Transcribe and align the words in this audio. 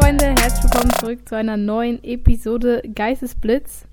Freunde, 0.00 0.26
herzlich 0.26 0.62
willkommen 0.62 0.92
zurück 1.00 1.28
zu 1.28 1.34
einer 1.34 1.56
neuen 1.56 2.02
Episode 2.04 2.82
Geistesblitz. 2.94 3.84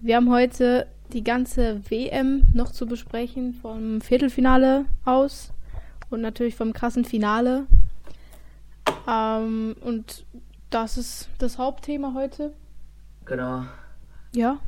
Wir 0.00 0.16
haben 0.16 0.30
heute 0.30 0.86
die 1.12 1.22
ganze 1.22 1.82
WM 1.90 2.48
noch 2.54 2.72
zu 2.72 2.86
besprechen, 2.86 3.52
vom 3.52 4.00
Viertelfinale 4.00 4.86
aus 5.04 5.52
und 6.08 6.22
natürlich 6.22 6.56
vom 6.56 6.72
krassen 6.72 7.04
Finale. 7.04 7.66
Ähm, 9.06 9.76
und 9.82 10.24
das 10.70 10.96
ist 10.96 11.28
das 11.38 11.58
Hauptthema 11.58 12.14
heute. 12.14 12.54
Genau. 13.26 13.64
Ja. 14.34 14.58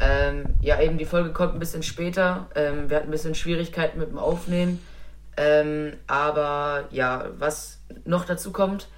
Ähm, 0.00 0.44
ja, 0.60 0.80
eben 0.82 0.98
die 0.98 1.06
Folge 1.06 1.32
kommt 1.32 1.54
ein 1.54 1.60
bisschen 1.60 1.82
später. 1.82 2.46
Ähm, 2.54 2.90
wir 2.90 2.98
hatten 2.98 3.08
ein 3.08 3.12
bisschen 3.12 3.34
Schwierigkeiten 3.34 3.98
mit 3.98 4.10
dem 4.10 4.18
Aufnehmen. 4.18 4.80
Ähm, 5.38 5.94
aber 6.06 6.84
ja, 6.90 7.24
was 7.38 7.80
noch 8.04 8.26
dazu 8.26 8.52
kommt, 8.52 8.88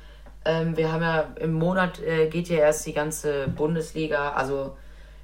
ähm, 0.48 0.76
wir 0.76 0.90
haben 0.90 1.02
ja 1.02 1.28
im 1.40 1.52
Monat 1.52 2.00
äh, 2.00 2.26
geht 2.28 2.48
ja 2.48 2.56
erst 2.56 2.84
die 2.86 2.94
ganze 2.94 3.46
Bundesliga, 3.48 4.32
also 4.32 4.76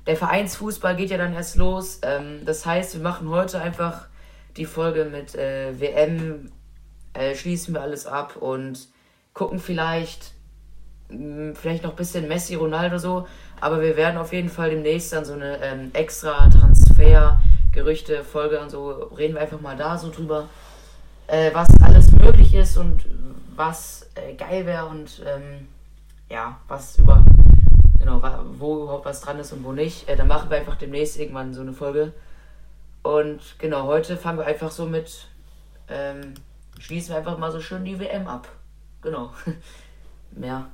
der 0.06 0.16
Vereinsfußball 0.16 0.97
geht 0.97 1.09
ja 1.10 1.16
dann 1.16 1.33
erst 1.33 1.56
los. 1.56 2.00
Ähm, 2.02 2.42
das 2.45 2.66
heißt, 2.66 2.95
wir 2.95 3.02
machen 3.02 3.30
heute 3.30 3.59
einfach 3.60 4.06
die 4.59 4.66
Folge 4.66 5.06
mit 5.06 5.34
äh, 5.34 5.80
WM, 5.80 6.52
äh, 7.14 7.34
schließen 7.34 7.73
wir 7.74 7.80
alles 7.80 8.06
ab 8.06 8.37
und 8.37 8.88
gucken 9.33 9.59
vielleicht, 9.59 10.33
mh, 11.09 11.55
vielleicht 11.55 11.84
noch 11.84 11.92
ein 11.92 11.97
bisschen 11.97 12.28
Messi, 12.28 12.55
Ronaldo 12.55 12.98
so. 12.98 13.27
Aber 13.62 13.80
wir 13.80 13.97
werden 13.97 14.19
auf 14.19 14.34
jeden 14.34 14.50
Fall 14.50 14.69
demnächst 14.70 15.14
dann 15.14 15.25
so 15.25 15.33
eine 15.33 15.59
ähm, 15.62 15.91
extra 15.95 16.50
Transfer-Gerüchte-Folge 16.50 18.61
und 18.61 18.70
so 18.70 18.91
reden 18.91 19.33
wir 19.34 19.41
einfach 19.41 19.62
mal 19.62 19.77
da 19.77 19.97
so 19.97 20.11
drüber, 20.11 20.50
äh, 21.28 21.50
was 21.55 21.69
alles 21.80 22.12
möglich 22.12 22.52
ist 22.55 22.77
und 22.77 23.06
was 23.56 24.08
äh, 24.14 24.34
geil 24.34 24.66
wäre 24.66 24.86
und 24.86 25.22
ähm, 25.27 25.69
ja, 26.30 26.58
was 26.69 26.98
über, 26.98 27.24
genau, 27.98 28.22
wo 28.58 28.83
überhaupt 28.83 29.05
was 29.05 29.20
dran 29.20 29.38
ist 29.38 29.52
und 29.52 29.64
wo 29.64 29.72
nicht. 29.72 30.08
Äh, 30.08 30.16
dann 30.16 30.28
machen 30.28 30.50
wir 30.50 30.58
einfach 30.58 30.77
demnächst 30.77 31.19
irgendwann 31.19 31.55
so 31.55 31.61
eine 31.61 31.72
Folge. 31.72 32.12
Und 33.02 33.58
genau, 33.58 33.84
heute 33.84 34.16
fangen 34.16 34.38
wir 34.38 34.46
einfach 34.46 34.70
so 34.70 34.86
mit, 34.86 35.27
ähm, 35.88 36.34
schließen 36.78 37.11
wir 37.11 37.19
einfach 37.19 37.38
mal 37.38 37.52
so 37.52 37.61
schön 37.61 37.84
die 37.84 38.00
WM 38.00 38.27
ab. 38.27 38.48
Genau. 39.02 39.33
Mehr. 40.33 40.66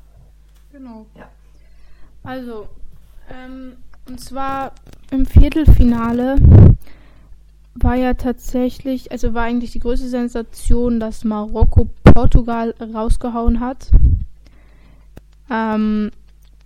Genau. 0.72 1.06
Ja. 1.16 1.28
Also, 2.22 2.68
ähm, 3.28 3.76
und 4.08 4.20
zwar 4.20 4.72
im 5.10 5.26
Viertelfinale 5.26 6.36
war 7.74 7.94
ja 7.94 8.14
tatsächlich, 8.14 9.10
also 9.10 9.34
war 9.34 9.44
eigentlich 9.44 9.72
die 9.72 9.78
größte 9.80 10.08
Sensation, 10.08 11.00
dass 11.00 11.24
Marokko 11.24 11.88
Portugal 12.14 12.74
rausgehauen 12.94 13.60
hat. 13.60 13.88
Ähm, 15.50 16.10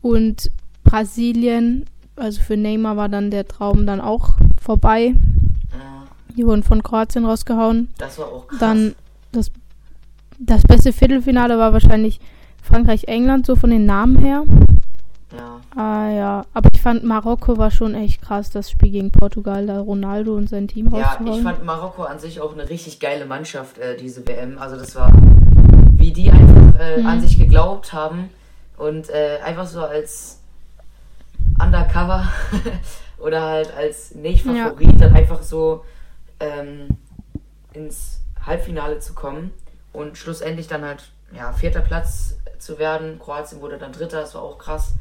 und 0.03 0.51
Brasilien, 0.85 1.87
also 2.17 2.41
für 2.43 2.57
Neymar 2.57 2.97
war 2.97 3.09
dann 3.09 3.31
der 3.31 3.47
Traum 3.49 3.87
dann 3.87 4.01
auch 4.01 4.31
vorbei. 4.61 5.07
Äh, 5.07 6.35
Die 6.37 6.47
wurden 6.47 6.63
von 6.63 6.83
Kroatien 6.83 7.25
rausgehauen. 7.25 7.89
das 7.99 8.19
war 8.19 8.27
auch 8.27 8.47
krass. 8.47 8.59
Dann 8.61 8.95
das, 9.33 9.51
das 10.39 10.63
beste 10.63 10.93
Viertelfinale 10.93 11.59
war 11.59 11.73
wahrscheinlich 11.73 12.21
Frankreich-England, 12.63 13.47
so 13.47 13.57
von 13.57 13.71
den 13.71 13.87
Namen 13.87 14.17
her. 14.19 14.45
ja. 15.37 15.61
Ah 15.77 16.09
ja, 16.11 16.45
aber 16.55 16.69
ich 16.73 16.81
fand 16.81 17.03
Marokko 17.03 17.59
war 17.59 17.73
schon 17.73 17.97
echt 17.97 18.23
krass, 18.23 18.51
das 18.51 18.71
Spiel 18.71 18.91
gegen 18.93 19.11
Portugal, 19.11 19.67
da 19.67 19.81
Ronaldo 19.81 20.37
und 20.37 20.49
sein 20.49 20.69
Team 20.69 20.89
Ja, 20.95 21.19
ich 21.25 21.43
fand 21.43 21.65
Marokko 21.65 22.05
an 22.05 22.21
sich 22.21 22.41
auch 22.41 22.53
eine 22.53 22.69
richtig 22.71 23.01
geile 23.01 23.27
Mannschaft, 23.27 23.79
äh, 23.79 23.97
diese 23.97 24.25
WM. 24.29 24.57
Also 24.59 24.77
das 24.77 24.95
war, 24.95 25.13
wie 26.05 26.13
die 26.13 26.31
einfach 26.31 26.79
äh, 26.79 27.01
Mhm. 27.01 27.07
an 27.07 27.21
sich 27.23 27.39
geglaubt 27.39 27.95
haben 27.95 28.29
und 28.77 29.09
äh, 29.09 29.39
einfach 29.43 29.67
so 29.67 29.83
als 29.83 30.39
Undercover 31.59 32.29
oder 33.19 33.41
halt 33.43 33.73
als 33.75 34.15
Nicht-Favorit 34.15 35.01
dann 35.01 35.15
einfach 35.17 35.43
so 35.43 35.85
ähm, 36.41 36.89
ins 37.73 38.21
Halbfinale 38.45 38.99
zu 38.99 39.15
kommen 39.15 39.51
und 39.95 40.19
schlussendlich 40.19 40.67
dann 40.67 40.85
halt 40.85 41.05
ja 41.33 41.53
vierter 41.53 41.81
Platz 41.81 42.37
zu 42.59 42.79
werden. 42.79 43.19
Kroatien 43.19 43.63
wurde 43.63 43.79
dann 43.79 43.93
Dritter, 43.93 44.21
das 44.21 44.35
war 44.35 44.43
auch 44.43 44.59
krass. 44.59 44.95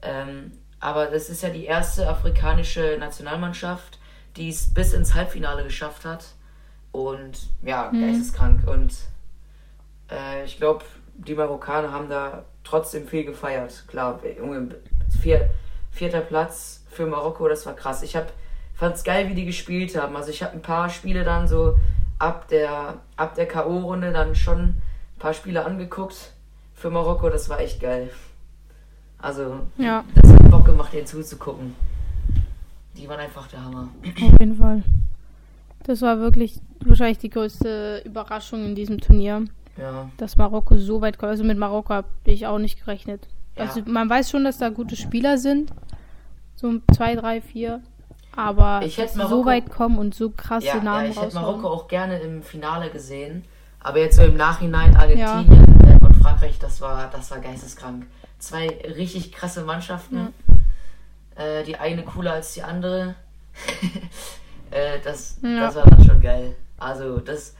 Ähm, 0.00 0.52
aber 0.80 1.06
das 1.06 1.28
ist 1.28 1.42
ja 1.42 1.50
die 1.50 1.66
erste 1.66 2.08
afrikanische 2.08 2.96
Nationalmannschaft, 2.98 3.98
die 4.36 4.48
es 4.48 4.72
bis 4.72 4.94
ins 4.94 5.14
Halbfinale 5.14 5.62
geschafft 5.64 6.06
hat. 6.06 6.24
Und 6.90 7.48
ja, 7.62 7.90
Mhm. 7.92 8.00
geisteskrank. 8.00 8.66
Und 8.66 8.94
äh, 10.12 10.44
ich 10.44 10.56
glaube, 10.58 10.84
die 11.14 11.34
Marokkaner 11.34 11.92
haben 11.92 12.08
da 12.08 12.44
trotzdem 12.64 13.06
viel 13.06 13.24
gefeiert. 13.24 13.84
Klar, 13.88 14.20
Junge, 14.38 14.76
vier, 15.20 15.50
vierter 15.90 16.20
Platz 16.20 16.84
für 16.90 17.06
Marokko, 17.06 17.48
das 17.48 17.64
war 17.66 17.74
krass. 17.74 18.02
Ich 18.02 18.16
hab, 18.16 18.32
fand's 18.74 19.04
geil, 19.04 19.28
wie 19.28 19.34
die 19.34 19.44
gespielt 19.46 19.96
haben. 19.96 20.16
Also 20.16 20.30
ich 20.30 20.42
habe 20.42 20.52
ein 20.54 20.62
paar 20.62 20.88
Spiele 20.90 21.24
dann 21.24 21.48
so 21.48 21.76
ab 22.18 22.48
der, 22.48 22.98
ab 23.16 23.34
der 23.34 23.46
K.O.-Runde 23.46 24.12
dann 24.12 24.34
schon 24.34 24.60
ein 24.60 24.82
paar 25.18 25.34
Spiele 25.34 25.64
angeguckt 25.64 26.32
für 26.74 26.90
Marokko. 26.90 27.28
Das 27.30 27.48
war 27.48 27.60
echt 27.60 27.80
geil. 27.80 28.10
Also, 29.18 29.60
Ja. 29.78 30.04
das 30.14 30.32
hat 30.32 30.50
Bock 30.50 30.64
gemacht, 30.64 30.92
denen 30.92 31.06
zuzugucken. 31.06 31.74
Die 32.96 33.08
waren 33.08 33.20
einfach 33.20 33.46
der 33.46 33.64
Hammer. 33.64 33.88
Auf 34.04 34.18
jeden 34.40 34.56
Fall. 34.56 34.82
Das 35.84 36.02
war 36.02 36.18
wirklich 36.18 36.60
wahrscheinlich 36.84 37.18
die 37.18 37.30
größte 37.30 38.02
Überraschung 38.04 38.64
in 38.64 38.74
diesem 38.74 39.00
Turnier, 39.00 39.44
Ja, 39.78 40.10
dass 40.18 40.36
Marokko 40.36 40.76
so 40.76 41.00
weit 41.00 41.18
kommt. 41.18 41.30
Also 41.30 41.44
mit 41.44 41.56
Marokko 41.58 41.94
habe 41.94 42.08
ich 42.24 42.46
auch 42.46 42.58
nicht 42.58 42.84
gerechnet. 42.84 43.26
Ja. 43.56 43.64
Also 43.64 43.80
man 43.86 44.08
weiß 44.10 44.30
schon, 44.30 44.44
dass 44.44 44.58
da 44.58 44.68
gute 44.68 44.96
Spieler 44.96 45.38
sind. 45.38 45.72
So 46.56 46.74
zwei, 46.94 47.14
drei, 47.14 47.40
vier. 47.40 47.80
Aber 48.36 48.80
Ich 48.84 48.96
hätte 48.98 49.06
dass 49.08 49.14
sie 49.14 49.20
so 49.30 49.42
Marokko- 49.42 49.46
weit 49.46 49.70
kommen 49.70 49.98
und 49.98 50.14
so 50.14 50.30
krasse 50.30 50.66
ja, 50.66 50.76
ja 50.76 50.82
Namen 50.82 51.10
ich 51.10 51.20
hätte. 51.20 51.34
Marokko 51.34 51.68
auch 51.68 51.88
gerne 51.88 52.18
im 52.20 52.42
Finale 52.42 52.90
gesehen. 52.90 53.44
Aber 53.80 53.98
jetzt 53.98 54.16
so 54.16 54.22
im 54.22 54.36
Nachhinein 54.36 54.96
Argentinien 54.96 55.98
und 56.00 56.14
Frankreich, 56.16 56.58
das 56.58 56.80
war, 56.80 57.10
das 57.10 57.30
war 57.30 57.38
geisteskrank. 57.40 58.06
Zwei 58.38 58.68
richtig 58.96 59.32
krasse 59.32 59.62
Mannschaften. 59.62 60.28
Äh, 61.34 61.64
die 61.64 61.76
eine 61.76 62.02
cooler 62.04 62.34
als 62.34 62.52
die 62.54 62.62
andere. 62.62 63.14
äh, 64.70 64.98
das, 65.04 65.36
Ja. 65.42 65.60
das 65.60 65.74
war 65.76 65.84
dann 65.84 66.04
schon 66.04 66.20
geil. 66.20 66.54
Also, 66.78 67.18
das 67.18 67.54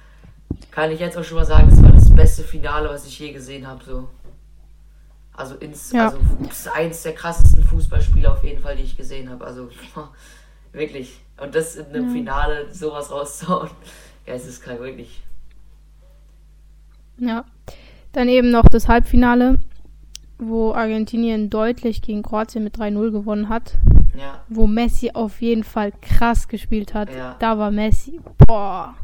kann 0.70 0.90
ich 0.90 1.00
jetzt 1.00 1.16
auch 1.18 1.24
schon 1.24 1.38
mal 1.38 1.44
sagen, 1.44 1.68
das 1.70 1.82
war 1.82 1.92
das 1.92 2.01
beste 2.14 2.42
Finale, 2.42 2.88
was 2.88 3.06
ich 3.06 3.18
je 3.18 3.32
gesehen 3.32 3.66
habe. 3.66 3.82
So. 3.84 4.08
Also, 5.34 5.54
ins, 5.56 5.92
Ja. 5.92 6.06
also 6.08 6.18
ist 6.48 6.68
eins 6.68 7.02
der 7.02 7.14
krassesten 7.14 7.62
Fußballspiele 7.64 8.30
auf 8.30 8.44
jeden 8.44 8.60
Fall, 8.62 8.76
die 8.76 8.82
ich 8.82 8.96
gesehen 8.96 9.30
habe. 9.30 9.44
Also 9.44 9.68
wirklich. 10.72 11.20
Und 11.40 11.54
das 11.54 11.76
in 11.76 11.86
einem 11.86 12.08
Ja. 12.08 12.12
Finale 12.12 12.74
sowas 12.74 13.10
rauszuhauen. 13.10 13.70
Geisteskrank, 14.26 14.80
wirklich. 14.80 15.22
Ja. 17.18 17.44
Dann 18.12 18.28
eben 18.28 18.50
noch 18.50 18.68
das 18.68 18.88
Halbfinale, 18.88 19.58
wo 20.38 20.74
Argentinien 20.74 21.48
deutlich 21.50 22.02
gegen 22.02 22.22
Kroatien 22.22 22.62
mit 22.64 22.76
3-0 22.78 23.10
gewonnen 23.10 23.48
hat. 23.48 23.78
Ja, 24.14 24.42
Wo 24.50 24.66
Messi 24.66 25.12
auf 25.14 25.40
jeden 25.40 25.64
Fall 25.64 25.90
krass 26.02 26.46
gespielt 26.46 26.92
hat. 26.92 27.08
Ja. 27.14 27.36
Da 27.38 27.56
war 27.56 27.70
Messi. 27.70 28.20
Boah, 28.46 28.94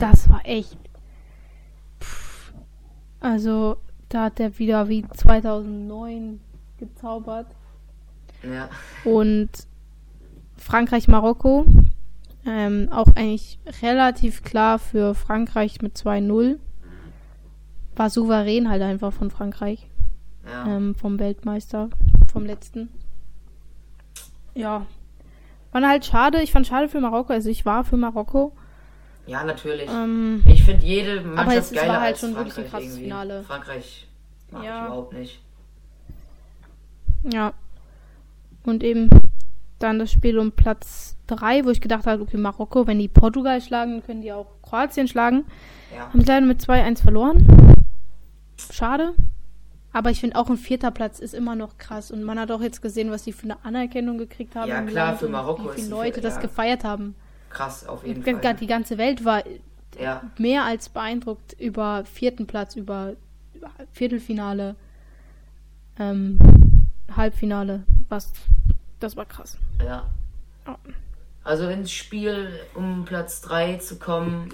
das 0.00 0.28
war 0.28 0.40
echt. 0.44 0.76
Also, 3.20 3.76
da 4.08 4.24
hat 4.24 4.40
er 4.40 4.58
wieder 4.58 4.88
wie 4.88 5.06
2009 5.08 6.40
gezaubert. 6.78 7.46
ja, 8.42 8.68
Und 9.04 9.50
Frankreich-Marokko. 10.56 11.66
Ähm, 12.48 12.88
auch 12.92 13.08
eigentlich 13.16 13.58
relativ 13.82 14.44
klar 14.44 14.78
für 14.78 15.14
Frankreich 15.14 15.82
mit 15.82 15.96
2-0. 15.96 16.58
War 17.96 18.10
souverän 18.10 18.68
halt 18.68 18.82
einfach 18.82 19.12
von 19.12 19.30
Frankreich. 19.30 19.88
ja. 20.46 20.66
Ähm, 20.76 20.94
vom 20.94 21.18
Weltmeister, 21.18 21.88
vom 22.30 22.44
letzten. 22.44 22.88
Ja. 24.54 24.86
War 25.72 25.88
halt 25.88 26.04
schade. 26.06 26.40
Ich 26.40 26.52
fand 26.52 26.66
schade 26.66 26.88
für 26.88 27.00
Marokko. 27.00 27.32
Also 27.32 27.50
ich 27.50 27.66
war 27.66 27.84
für 27.84 27.96
Marokko. 27.96 28.52
Ja, 29.26 29.42
natürlich. 29.44 29.90
Ähm, 29.90 30.42
Ich 30.46 30.62
finde 30.64 30.84
jede 30.86 31.20
Mannschaft 31.22 31.56
es- 31.58 31.70
es 31.72 31.72
geiler 31.76 31.88
war 31.94 32.00
halt 32.00 32.12
als 32.12 32.20
schon 32.20 32.34
wirklich 32.36 32.48
ein 32.58 32.64
Frankreich 32.64 32.70
krasses 32.70 32.88
irgendwie. 32.90 33.04
Finale. 33.04 33.42
Frankreich 33.42 34.06
mag 34.50 34.64
Ja. 34.64 34.80
ich 34.80 34.86
überhaupt 34.86 35.12
nicht. 35.14 35.40
ja. 37.24 37.52
Und 38.64 38.82
eben 38.82 39.08
dann 39.78 39.98
das 39.98 40.10
Spiel 40.10 40.38
um 40.38 40.50
Platz 40.52 41.16
3, 41.28 41.64
wo 41.64 41.70
ich 41.70 41.80
gedacht 41.80 42.06
habe, 42.06 42.22
okay, 42.22 42.36
Marokko, 42.36 42.86
wenn 42.86 42.98
die 42.98 43.08
Portugal 43.08 43.60
schlagen, 43.60 44.02
können 44.04 44.22
die 44.22 44.32
auch 44.32 44.46
Kroatien 44.62 45.06
schlagen. 45.06 45.44
Ja, 45.94 46.08
Haben 46.08 46.20
sie 46.20 46.26
leider 46.26 46.46
mit 46.46 46.60
2-1 46.60 47.00
verloren. 47.02 47.46
Schade. 48.72 49.12
Aber 49.92 50.10
ich 50.10 50.20
finde 50.20 50.36
auch 50.36 50.50
ein 50.50 50.56
vierter 50.56 50.90
Platz 50.90 51.20
ist 51.20 51.32
immer 51.32 51.54
noch 51.54 51.78
krass. 51.78 52.10
Und 52.10 52.22
man 52.22 52.38
hat 52.40 52.50
auch 52.50 52.60
jetzt 52.60 52.82
gesehen, 52.82 53.10
was 53.10 53.22
die 53.24 53.32
für 53.32 53.44
eine 53.44 53.64
Anerkennung 53.64 54.18
gekriegt 54.18 54.54
haben. 54.56 54.68
Ja, 54.68 54.82
klar, 54.82 55.06
Land 55.08 55.18
für 55.20 55.28
Marokko 55.28 55.64
Wie 55.70 55.80
viele 55.80 55.88
Leute 55.88 56.20
das 56.20 56.34
ja. 56.34 56.40
gefeiert 56.42 56.84
haben. 56.84 57.14
Krass, 57.50 57.86
auf 57.86 58.06
jeden 58.06 58.22
Fall. 58.22 58.54
die 58.54 58.66
ganze 58.66 58.98
Welt 58.98 59.24
war 59.24 59.42
Ja, 60.00 60.22
mehr 60.38 60.64
als 60.64 60.88
beeindruckt 60.88 61.54
über 61.58 62.04
vierten 62.04 62.46
Platz, 62.46 62.76
über, 62.76 63.14
Viertelfinale. 63.92 64.76
ähm, 65.98 66.38
Halbfinale. 67.14 67.84
Was, 68.08 68.32
das 69.00 69.16
war 69.16 69.24
krass. 69.24 69.56
Ja. 69.80 70.06
Ja. 70.66 70.78
Also 71.44 71.68
ins 71.68 71.92
Spiel, 71.92 72.48
um 72.74 73.04
Platz 73.04 73.40
3 73.42 73.76
zu 73.76 73.98
kommen, 73.98 74.48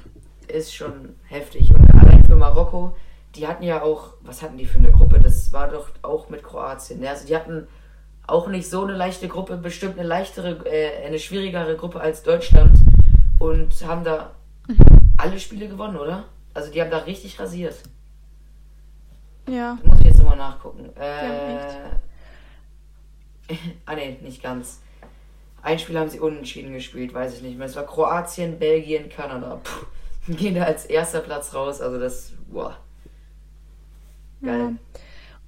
ist 0.47 0.75
schon 0.75 1.17
heftig. 1.25 1.75
Und 1.75 1.91
allein 1.95 2.23
für 2.25 2.37
Marokko, 2.37 2.95
die 3.35 3.47
hatten 3.49 3.63
ja 3.63 3.81
auch, 3.81 4.13
was 4.21 4.43
hatten 4.43 4.59
die 4.59 4.67
für 4.67 4.79
eine 4.79 4.93
Gruppe? 4.93 5.19
Das 5.19 5.53
war 5.53 5.69
doch 5.69 5.89
auch 6.03 6.29
mit 6.29 6.43
Kroatien. 6.43 7.01
ne? 7.01 7.09
Also 7.09 7.27
die 7.27 7.35
hatten 7.35 7.67
auch 8.27 8.47
nicht 8.49 8.69
so 8.69 8.85
eine 8.85 8.93
leichte 8.93 9.27
Gruppe, 9.27 9.57
bestimmt 9.57 9.99
eine 9.99 10.07
leichtere, 10.07 10.65
äh, 10.67 11.07
eine 11.07 11.19
schwierigere 11.19 11.77
Gruppe 11.77 12.01
als 12.01 12.23
Deutschland. 12.23 12.79
Und 13.43 13.75
haben 13.85 14.05
da 14.05 14.37
alle 15.17 15.41
Spiele 15.41 15.67
gewonnen, 15.67 15.97
oder? 15.97 16.27
Also 16.55 16.71
die 16.71 16.81
haben 16.81 16.93
da 16.93 16.99
richtig 16.99 17.41
rasiert. 17.41 17.75
Ja. 19.49 19.77
Muss 19.83 19.99
ich 19.99 20.07
jetzt 20.07 20.19
nochmal 20.19 20.37
nachgucken. 20.37 20.91
Äh, 20.97 21.59
ah 23.85 23.97
ne, 23.97 24.17
nicht 24.23 24.41
ganz. 24.45 24.81
Ein 25.61 25.81
Spiel 25.81 25.99
haben 25.99 26.09
sie 26.09 26.21
unentschieden 26.21 26.73
gespielt, 26.73 27.13
weiß 27.15 27.35
ich 27.35 27.43
nicht 27.43 27.59
mehr. 27.59 27.67
Es 27.67 27.75
war 27.75 27.85
Kroatien, 27.85 28.61
Belgien, 28.61 29.09
Kanada. 29.09 29.61
Puh, 29.65 29.87
gehen 30.35 30.55
da 30.55 30.63
als 30.63 30.87
erster 30.87 31.19
Platz 31.19 31.53
raus. 31.53 31.81
Also 31.81 31.99
das, 31.99 32.35
boah. 32.47 32.77
Geil. 34.41 34.61
Ja. 34.61 34.73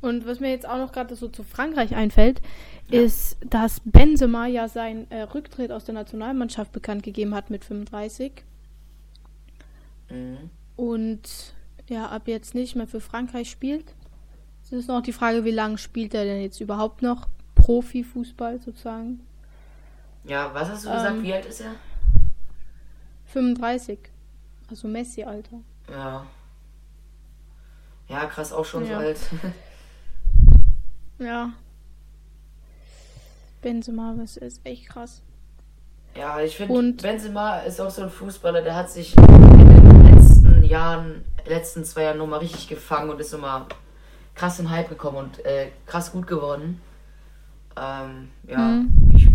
Und 0.00 0.26
was 0.26 0.40
mir 0.40 0.50
jetzt 0.50 0.68
auch 0.68 0.78
noch 0.78 0.90
gerade 0.90 1.14
so 1.14 1.28
zu 1.28 1.44
Frankreich 1.44 1.94
einfällt, 1.94 2.42
Ja. 2.90 3.00
ist, 3.00 3.36
dass 3.48 3.80
Benzema 3.84 4.46
ja 4.46 4.68
seinen 4.68 5.10
äh, 5.10 5.22
Rücktritt 5.22 5.72
aus 5.72 5.84
der 5.84 5.94
Nationalmannschaft 5.94 6.70
bekannt 6.72 7.02
gegeben 7.02 7.34
hat 7.34 7.50
mit 7.50 7.64
35 7.64 8.32
Mhm. 10.10 10.50
und 10.76 11.54
ja, 11.88 12.06
ab 12.08 12.28
jetzt 12.28 12.54
nicht 12.54 12.76
mehr 12.76 12.86
für 12.86 13.00
Frankreich 13.00 13.50
spielt. 13.50 13.94
Es 14.62 14.72
ist 14.72 14.88
noch 14.88 15.02
die 15.02 15.12
Frage, 15.12 15.44
wie 15.44 15.50
lange 15.50 15.78
spielt 15.78 16.14
er 16.14 16.24
denn 16.24 16.40
jetzt 16.42 16.60
überhaupt 16.60 17.00
noch 17.02 17.28
Profifußball 17.54 18.60
sozusagen? 18.60 19.20
Ja, 20.24 20.52
was 20.54 20.68
hast 20.68 20.84
du 20.84 20.90
gesagt? 20.90 21.16
Ähm. 21.16 21.22
Wie 21.22 21.32
alt 21.32 21.46
ist 21.46 21.60
er? 21.60 21.72
35. 23.26 23.98
Also 24.70 24.88
Messi-Alter. 24.88 25.60
Ja. 25.90 26.26
Ja, 28.08 28.26
krass, 28.26 28.52
auch 28.52 28.64
schon 28.64 28.84
Ja. 28.86 28.98
so 29.00 29.06
alt. 29.06 29.18
Ja. 31.18 31.52
Benzema, 33.68 34.14
das 34.18 34.36
ist 34.36 34.60
echt 34.64 34.90
krass. 34.90 35.22
ja, 36.14 36.38
ich 36.40 36.54
finde, 36.56 36.92
Benzema 37.02 37.60
ist 37.60 37.80
auch 37.80 37.88
so 37.90 38.02
ein 38.02 38.10
Fußballer, 38.10 38.60
der 38.60 38.74
hat 38.76 38.90
sich 38.90 39.16
in 39.16 39.68
den 39.68 40.14
letzten 40.14 40.62
Jahren, 40.64 41.24
letzten 41.46 41.82
zwei 41.84 42.02
Jahren 42.02 42.18
nochmal 42.18 42.40
richtig 42.40 42.68
gefangen 42.68 43.08
und 43.08 43.18
ist 43.20 43.32
nochmal 43.32 43.62
krass 44.34 44.58
in 44.60 44.68
Hype 44.68 44.90
gekommen 44.90 45.16
und 45.16 45.44
äh, 45.46 45.68
krass 45.86 46.12
gut 46.12 46.26
geworden. 46.26 46.78
Ähm, 47.76 48.28
ja, 48.46 48.58
Mhm. 48.68 49.10
ich 49.16 49.28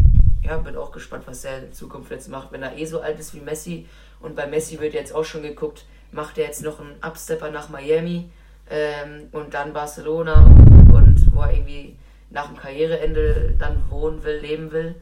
ja, 0.44 0.58
bin 0.58 0.76
auch 0.78 0.92
gespannt, 0.92 1.24
was 1.26 1.44
er 1.44 1.64
in 1.66 1.74
Zukunft 1.74 2.12
jetzt 2.12 2.30
macht. 2.30 2.52
Wenn 2.52 2.62
er 2.62 2.78
eh 2.78 2.86
so 2.86 3.02
alt 3.02 3.20
ist 3.20 3.34
wie 3.34 3.40
Messi 3.42 3.88
und 4.22 4.36
bei 4.36 4.46
Messi 4.46 4.80
wird 4.80 4.94
jetzt 4.94 5.14
auch 5.14 5.24
schon 5.26 5.42
geguckt, 5.42 5.86
macht 6.12 6.38
er 6.38 6.46
jetzt 6.46 6.64
noch 6.64 6.80
einen 6.80 6.96
Upstepper 7.04 7.50
nach 7.50 7.70
Miami 7.70 8.30
ähm, 8.70 9.28
und 9.32 9.56
dann 9.56 9.74
Barcelona 9.74 10.46
und 10.94 11.18
wo 11.34 11.42
er 11.42 11.54
irgendwie 11.54 11.96
nach 12.30 12.48
dem 12.48 12.58
Karriereende 12.58 13.56
dann 13.58 13.90
wohnen 13.90 14.24
will, 14.24 14.40
leben 14.40 14.72
will. 14.72 14.96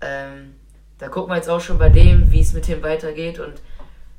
Ähm, 0.00 0.54
da 0.98 1.08
gucken 1.08 1.32
wir 1.32 1.36
jetzt 1.36 1.50
auch 1.50 1.60
schon 1.60 1.78
bei 1.78 1.88
dem, 1.88 2.30
wie 2.30 2.40
es 2.40 2.52
mit 2.52 2.68
dem 2.68 2.82
weitergeht 2.82 3.38
und 3.38 3.54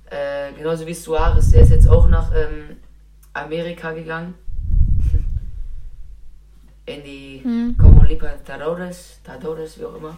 äh, 0.10 0.52
genauso 0.54 0.86
wie 0.86 0.94
Suarez, 0.94 1.52
der 1.52 1.62
ist 1.62 1.72
jetzt 1.72 1.90
auch 1.90 2.08
nach 2.08 2.32
ähm, 2.36 2.78
Amerika 3.34 3.92
gegangen. 3.92 4.36
In 6.86 7.04
die 7.04 7.42
Mhm. 7.44 7.76
Como 7.78 8.04
Libertadores, 8.04 9.20
Tadores, 9.24 9.80
wie 9.80 9.86
auch 9.86 9.96
immer. 9.96 10.18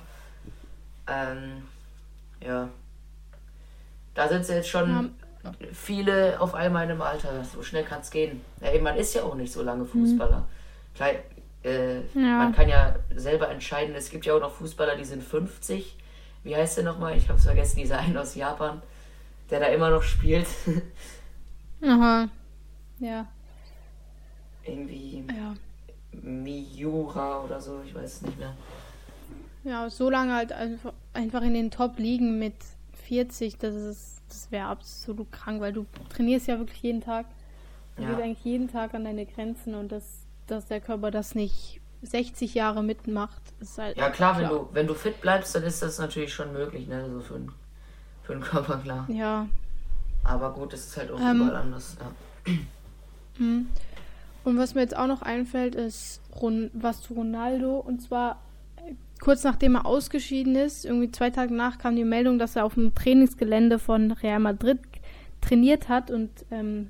Ähm, 1.08 1.64
ja. 2.46 2.70
Da 4.14 4.28
sind 4.28 4.46
sie 4.46 4.54
jetzt 4.54 4.70
schon 4.70 5.12
viele 5.72 6.40
auf 6.42 6.56
einmal 6.56 6.86
in 6.86 6.92
einem 6.92 7.02
Alter. 7.02 7.44
So 7.46 7.64
schnell 7.64 7.84
kann 7.84 8.02
es 8.02 8.12
gehen. 8.12 8.42
Ja, 8.62 8.74
eben, 8.74 8.84
man 8.84 8.98
ist 8.98 9.14
ja 9.14 9.24
auch 9.24 9.36
nicht 9.36 9.54
so 9.54 9.62
lange 9.62 9.86
Fußballer. 9.86 10.44
Klar, 10.96 11.10
äh, 11.68 12.02
Ja. 12.14 12.38
Man 12.40 12.54
kann 12.54 12.70
ja 12.70 12.96
selber 13.16 13.50
entscheiden. 13.50 13.96
Es 13.96 14.10
gibt 14.10 14.26
ja 14.26 14.34
auch 14.36 14.40
noch 14.40 14.52
Fußballer, 14.54 14.96
die 14.96 15.06
sind 15.06 15.24
50. 15.24 15.96
Wie 16.44 16.56
heißt 16.56 16.78
der 16.78 16.84
nochmal? 16.86 17.18
Ich 17.18 17.28
hab's 17.30 17.44
vergessen, 17.46 17.78
dieser 17.80 18.00
eine 18.00 18.22
aus 18.22 18.36
Japan, 18.36 18.82
der 19.50 19.60
da 19.60 19.66
immer 19.68 19.90
noch 19.90 20.04
spielt. 20.04 20.48
Aha. 21.84 22.28
Ja. 23.00 23.28
Irgendwie 24.66 25.24
Ja. 25.36 25.54
Miura 26.22 27.44
oder 27.44 27.62
so, 27.62 27.82
ich 27.86 27.94
weiß 27.94 28.16
es 28.16 28.22
nicht 28.24 28.40
mehr. 28.40 28.54
Ja, 29.64 29.90
so 29.90 30.10
lange 30.10 30.34
halt 30.34 30.52
einfach, 30.52 30.94
einfach 31.14 31.42
in 31.42 31.54
den 31.54 31.72
Top 31.72 32.00
liegen 32.00 32.40
mit 32.40 32.54
40, 33.08 33.58
das 33.58 33.76
ist, 33.76 34.22
das 34.30 34.52
wäre 34.52 34.68
absolut 34.68 35.32
krank, 35.32 35.62
weil 35.62 35.74
du 35.74 35.86
trainierst 36.10 36.48
ja 36.48 36.58
wirklich 36.58 36.82
jeden 36.82 37.02
Tag. 37.02 37.26
Du 37.96 38.04
Ja. 38.04 38.10
gehst 38.10 38.22
eigentlich 38.22 38.44
jeden 38.46 38.70
Tag 38.72 38.94
an 38.94 39.04
deine 39.04 39.26
Grenzen 39.26 39.76
und 39.76 39.92
dass, 39.92 40.20
dass 40.48 40.66
der 40.68 40.80
Körper 40.82 41.12
das 41.12 41.36
nicht 41.36 41.82
60 42.04 42.54
Jahre 42.54 42.84
mitmacht, 42.84 43.42
ist 43.60 43.78
halt. 43.78 43.98
Ja 43.98 44.10
klar, 44.10 44.38
wenn 44.40 44.50
du, 44.50 44.70
wenn 44.74 44.88
du 44.88 44.94
fit 44.94 45.20
bleibst, 45.22 45.56
dann 45.56 45.64
ist 45.64 45.82
das 45.82 45.98
natürlich 46.00 46.34
schon 46.34 46.54
möglich, 46.54 46.88
ne? 46.88 47.10
So 47.12 47.20
für, 47.22 47.34
den- 47.36 47.52
für 48.24 48.34
den 48.34 48.42
Körper, 48.42 48.78
klar. 48.78 49.06
Ja. 49.10 49.48
Aber 50.24 50.54
gut, 50.54 50.74
es 50.74 50.88
ist 50.88 50.98
halt 50.98 51.12
auch 51.12 51.20
Ähm, 51.20 51.38
überall 51.42 51.56
anders. 51.56 51.98
Ja. 52.00 52.54
Mhm. 53.38 53.68
Und 54.44 54.58
was 54.58 54.76
mir 54.76 54.82
jetzt 54.82 54.96
auch 54.96 55.08
noch 55.08 55.22
einfällt, 55.24 55.76
ist 55.76 56.22
was 56.74 57.02
zu 57.02 57.16
Ronaldo. 57.16 57.80
Und 57.80 58.02
zwar 58.02 58.40
äh, 58.78 58.94
kurz 59.20 59.44
nachdem 59.44 59.76
er 59.76 59.86
ausgeschieden 59.86 60.56
ist, 60.56 60.86
irgendwie 60.86 61.12
zwei 61.12 61.32
Tage 61.32 61.54
nach 61.54 61.78
kam 61.80 61.96
die 61.98 62.06
Meldung, 62.06 62.40
dass 62.40 62.56
er 62.56 62.64
auf 62.64 62.76
dem 62.76 62.94
Trainingsgelände 62.96 63.78
von 63.80 64.12
Real 64.12 64.40
Madrid 64.40 64.80
trainiert 65.42 65.90
hat 65.90 66.12
und 66.12 66.30
ähm, 66.52 66.90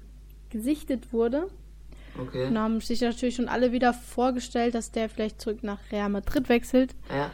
gesichtet 0.52 1.12
wurde. 1.14 1.48
Okay. 2.20 2.48
Und 2.48 2.58
haben 2.58 2.82
sich 2.82 3.02
natürlich 3.02 3.36
schon 3.36 3.48
alle 3.48 3.72
wieder 3.72 3.94
vorgestellt, 3.94 4.76
dass 4.76 4.92
der 4.92 5.10
vielleicht 5.10 5.42
zurück 5.42 5.64
nach 5.64 5.80
Real 5.92 6.10
Madrid 6.10 6.50
wechselt. 6.50 6.96
Ja. 7.10 7.32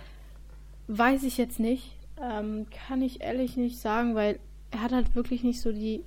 Weiß 0.87 1.23
ich 1.23 1.37
jetzt 1.37 1.59
nicht. 1.59 1.95
Ähm, 2.21 2.67
kann 2.87 3.01
ich 3.01 3.21
ehrlich 3.21 3.57
nicht 3.57 3.79
sagen, 3.79 4.15
weil 4.15 4.39
er 4.71 4.81
hat 4.81 4.91
halt 4.91 5.15
wirklich 5.15 5.43
nicht 5.43 5.61
so 5.61 5.71
die 5.71 6.03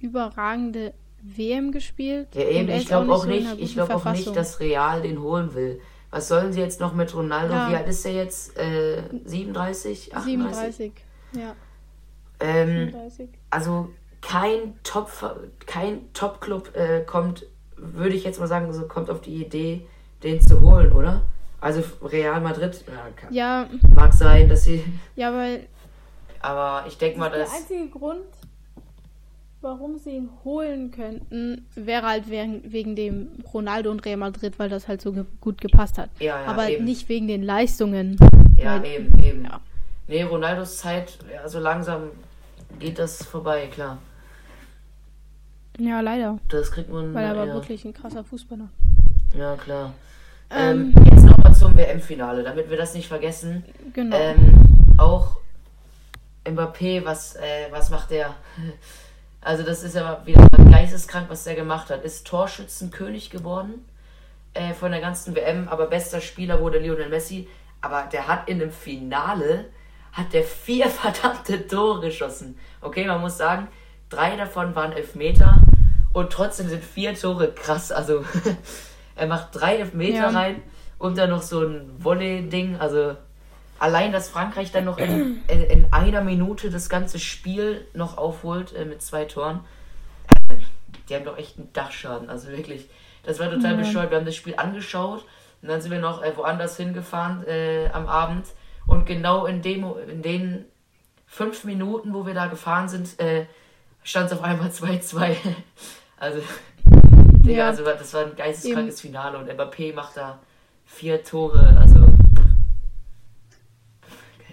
überragende 0.00 0.92
WM 1.22 1.72
gespielt. 1.72 2.28
Ja, 2.34 2.44
eben, 2.44 2.68
ich 2.68 2.86
glaube 2.86 3.12
auch 3.12 3.24
so 3.24 3.28
nicht, 3.28 3.50
ich 3.52 3.58
guten 3.58 3.74
glaube 3.74 3.96
auch 3.96 4.12
nicht, 4.12 4.36
dass 4.36 4.60
Real 4.60 5.02
den 5.02 5.20
holen 5.20 5.54
will. 5.54 5.80
Was 6.10 6.28
sollen 6.28 6.52
sie 6.52 6.60
jetzt 6.60 6.80
noch 6.80 6.94
mit 6.94 7.14
Ronaldo? 7.14 7.52
Ja. 7.52 7.70
Wie 7.70 7.74
alt 7.76 7.88
ist 7.88 8.04
er 8.06 8.12
jetzt? 8.12 8.56
Äh, 8.56 9.02
37? 9.24 10.14
38? 10.14 10.24
37. 10.24 10.92
Ja, 11.32 11.56
Ähm, 12.40 12.86
37. 12.90 13.28
also 13.50 13.90
kein 14.20 14.78
Top 14.82 15.10
kein 15.66 16.12
Top 16.12 16.40
Club 16.40 16.74
äh, 16.76 17.02
kommt, 17.02 17.46
würde 17.76 18.14
ich 18.14 18.24
jetzt 18.24 18.40
mal 18.40 18.46
sagen, 18.46 18.72
so 18.72 18.86
kommt 18.86 19.10
auf 19.10 19.20
die 19.20 19.34
Idee, 19.44 19.86
den 20.22 20.40
zu 20.40 20.60
holen, 20.60 20.92
oder? 20.92 21.22
Also 21.60 21.82
Real 22.02 22.40
Madrid 22.40 22.84
ja, 22.86 23.08
kann, 23.16 23.32
Ja, 23.34 23.66
mag 23.94 24.12
sein, 24.12 24.48
dass 24.48 24.64
sie, 24.64 24.84
ja, 25.16 25.32
weil 25.32 25.66
aber 26.40 26.84
ich 26.86 26.96
denke 26.98 27.18
mal, 27.18 27.30
der 27.30 27.40
dass 27.40 27.54
einzige 27.54 27.88
Grund, 27.88 28.20
warum 29.62 29.98
sie 29.98 30.10
ihn 30.10 30.28
holen 30.44 30.90
könnten, 30.90 31.66
wäre 31.74 32.06
halt 32.06 32.30
wegen, 32.30 32.62
wegen 32.72 32.94
dem 32.94 33.28
Ronaldo 33.52 33.90
und 33.90 34.04
Real 34.04 34.18
Madrid, 34.18 34.58
weil 34.58 34.68
das 34.68 34.86
halt 34.86 35.00
so 35.00 35.12
ge 35.12 35.24
gut 35.40 35.60
gepasst 35.60 35.98
hat. 35.98 36.10
ja, 36.20 36.40
ja, 36.42 36.46
Aber 36.46 36.68
eben. 36.70 36.84
nicht 36.84 37.08
wegen 37.08 37.26
den 37.26 37.42
Leistungen. 37.42 38.16
ja, 38.56 38.80
weil- 38.82 38.86
eben, 38.90 39.22
eben. 39.22 39.44
ja. 39.44 39.60
Nee, 40.08 40.22
Ronaldos 40.22 40.78
Zeit, 40.78 41.18
ja, 41.32 41.48
so 41.48 41.58
langsam 41.58 42.10
geht 42.78 42.98
das 43.00 43.24
vorbei, 43.24 43.66
klar. 43.72 43.98
Ja, 45.78 46.00
leider. 46.00 46.38
Das 46.48 46.70
kriegt 46.72 46.90
man 46.90 47.12
Weil 47.14 47.24
er 47.26 47.36
war 47.36 47.46
ja, 47.46 47.54
wirklich 47.54 47.84
ein 47.84 47.92
krasser 47.92 48.24
Fußballer. 48.24 48.68
ja 49.36 49.56
klar. 49.56 49.92
Ähm, 50.50 50.94
Ähm, 50.96 51.04
jetzt 51.10 51.24
nochmal 51.24 51.54
zum 51.54 51.76
WM-Finale, 51.76 52.42
damit 52.44 52.70
wir 52.70 52.76
das 52.76 52.94
nicht 52.94 53.08
vergessen. 53.08 53.64
genau. 53.92 54.16
Ähm, 54.16 54.54
auch 54.96 55.36
Mbappé, 56.44 57.04
was, 57.04 57.34
äh, 57.36 57.66
was 57.70 57.90
macht 57.90 58.10
der? 58.10 58.34
Also 59.42 59.62
das 59.62 59.84
ist 59.84 59.94
ja 59.94 60.22
wieder 60.24 60.44
geisteskrank, 60.72 61.26
was 61.30 61.44
der 61.44 61.54
gemacht 61.54 61.88
hat. 61.90 62.02
Ist 62.04 62.26
Torschützenkönig 62.26 63.30
geworden 63.30 63.74
äh, 64.54 64.74
von 64.74 64.90
der 64.90 65.00
ganzen 65.00 65.36
WM, 65.36 65.68
aber 65.68 65.86
bester 65.86 66.20
Spieler 66.20 66.60
wurde 66.60 66.80
Lionel 66.80 67.08
Messi. 67.10 67.46
Aber 67.80 68.08
der 68.12 68.26
hat 68.26 68.48
in 68.48 68.58
dem 68.58 68.72
Finale 68.72 69.66
hat 70.12 70.32
der 70.32 70.42
vier 70.42 70.88
verdammte 70.88 71.64
Tore 71.68 72.00
geschossen. 72.00 72.58
Okay, 72.80 73.06
man 73.06 73.20
muss 73.20 73.38
sagen, 73.38 73.68
drei 74.08 74.36
davon 74.36 74.74
waren 74.74 74.90
Elfmeter 74.90 75.60
und 76.16 76.32
trotzdem 76.32 76.68
sind 76.70 76.82
vier 76.82 77.14
Tore 77.14 77.52
krass. 77.52 77.92
Also 77.92 78.24
er 79.16 79.26
macht 79.26 79.48
drei 79.52 79.76
Elfmeter 79.76 80.16
Ja. 80.16 80.28
rein 80.30 80.62
und 80.98 81.18
dann 81.18 81.28
noch 81.28 81.42
so 81.42 81.60
ein 81.60 81.90
Volley-Ding. 81.98 82.76
Also 82.78 83.16
allein, 83.78 84.12
dass 84.12 84.30
Frankreich 84.30 84.72
dann 84.72 84.86
noch 84.86 84.96
in, 84.96 85.42
in, 85.48 85.62
in 85.64 85.92
einer 85.92 86.22
Minute 86.22 86.70
das 86.70 86.88
ganze 86.88 87.18
Spiel 87.18 87.86
noch 87.92 88.16
aufholt 88.16 88.74
äh, 88.74 88.86
mit 88.86 89.02
zwei 89.02 89.26
Toren. 89.26 89.60
Die 91.08 91.14
haben 91.14 91.26
doch 91.26 91.36
echt 91.36 91.58
einen 91.58 91.70
Dachschaden. 91.74 92.30
Also 92.30 92.48
wirklich, 92.48 92.88
das 93.24 93.38
war 93.38 93.50
total 93.50 93.72
Ja. 93.72 93.76
bescheuert. 93.76 94.10
Wir 94.10 94.16
haben 94.16 94.24
das 94.26 94.36
Spiel 94.36 94.54
angeschaut. 94.56 95.22
Und 95.60 95.68
dann 95.68 95.82
sind 95.82 95.90
wir 95.90 96.00
noch 96.00 96.22
äh, 96.22 96.34
woanders 96.34 96.78
hingefahren 96.78 97.46
äh, 97.46 97.90
am 97.92 98.06
Abend. 98.08 98.46
Und 98.86 99.04
genau 99.04 99.44
in, 99.44 99.60
dem, 99.60 99.84
in 100.08 100.22
den 100.22 100.64
fünf 101.26 101.64
Minuten, 101.64 102.14
wo 102.14 102.24
wir 102.24 102.32
da 102.34 102.46
gefahren 102.46 102.88
sind, 102.88 103.20
äh, 103.20 103.44
stand 104.02 104.26
es 104.30 104.32
auf 104.38 104.42
einmal 104.42 104.68
2-2. 104.70 105.36
Also, 106.16 106.40
Digga, 107.44 107.50
Ja. 107.52 107.66
also, 107.68 107.84
das 107.84 108.12
war 108.14 108.24
ein 108.26 108.36
geisteskrankes 108.36 109.00
Finale. 109.00 109.38
Und 109.38 109.48
Mbappé 109.50 109.94
macht 109.94 110.16
da 110.16 110.38
vier 110.84 111.22
Tore. 111.22 111.76
Also. 111.80 112.06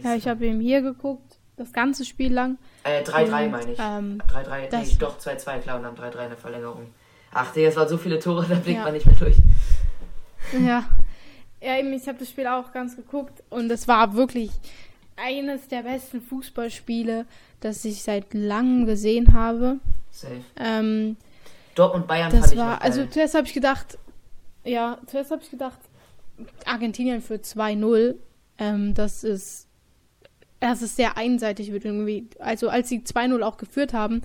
Ja, 0.03 0.15
ich 0.15 0.27
habe 0.27 0.46
eben 0.46 0.60
hier 0.60 0.82
geguckt, 0.82 1.38
das 1.55 1.72
ganze 1.72 2.03
Spiel 2.05 2.34
lang. 2.34 2.58
Äh, 2.84 3.03
3-3 3.03 3.46
Und, 3.46 3.51
meine 3.51 3.72
ich. 3.72 3.79
ähm, 3.79 4.22
3-3, 4.27 4.70
nee, 4.84 4.96
doch 5.00 5.17
2-2, 5.20 5.60
klar, 5.60 5.77
und 5.77 5.84
dann 5.84 5.96
3-3 5.96 6.24
in 6.24 6.29
der 6.29 6.38
Verlängerung. 6.38 6.88
Ach, 7.32 7.51
Digga, 7.53 7.70
es 7.70 7.75
waren 7.75 7.88
so 7.88 7.98
viele 7.98 8.20
Tore, 8.20 8.46
da 8.50 8.55
blickt 8.55 8.79
Ja. 8.79 8.84
man 8.84 8.93
nicht 8.93 9.05
mehr 9.05 9.15
durch. 9.15 9.38
Ja. 10.60 10.84
Ja, 11.62 11.77
eben, 11.79 11.93
ich 11.93 12.05
habe 12.10 12.17
das 12.17 12.29
Spiel 12.29 12.48
auch 12.48 12.74
ganz 12.74 12.98
geguckt 12.98 13.41
und 13.50 13.72
es 13.72 13.88
war 13.88 14.15
wirklich 14.15 14.51
eines 15.15 15.67
der 15.70 15.84
besten 15.84 16.22
Fußballspiele, 16.22 17.25
das 17.62 17.86
ich 17.86 18.03
seit 18.03 18.34
langem 18.34 18.86
gesehen 18.86 19.32
habe. 19.34 19.77
Safe. 20.12 20.41
Ähm, 20.58 21.15
Dortmund 21.75 22.08
Bayern 22.08 22.32
fand 22.32 22.51
ich 22.51 22.58
war, 22.58 22.82
also 22.82 23.06
zuerst 23.06 23.36
habe 23.36 23.48
ich 23.48 23.53
gedacht, 23.53 23.98
ja, 24.63 24.98
zuerst 25.08 25.32
habe 25.32 25.42
ich 25.44 25.50
gedacht, 25.50 25.77
Argentinien 26.65 27.22
für 27.22 27.36
2-0, 27.36 28.15
ähm, 28.58 28.94
das 28.94 29.24
ist, 29.24 29.68
das 30.60 30.82
ist 30.82 30.96
sehr 30.96 31.18
einseitig 31.18 31.72
wird 31.72 31.86
irgendwie. 31.86 32.27
Also 32.39 32.70
als 32.70 32.89
sie 32.89 33.00
2-0 33.01 33.42
auch 33.44 33.58
geführt 33.58 33.94
haben, 33.94 34.22